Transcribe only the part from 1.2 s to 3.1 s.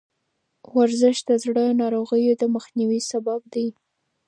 د زړه ناروغیو د مخنیوي